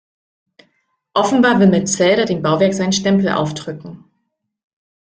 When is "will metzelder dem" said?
1.59-2.41